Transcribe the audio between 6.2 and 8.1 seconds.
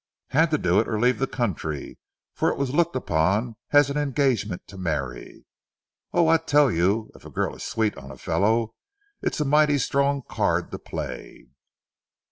I tell you, if a girl is sweet on